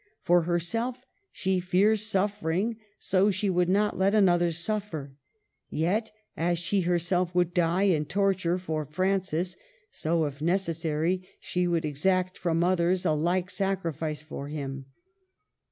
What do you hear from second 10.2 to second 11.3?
if necessary,